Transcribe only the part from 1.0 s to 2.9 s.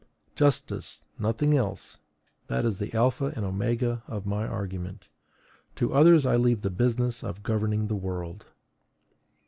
nothing else; that is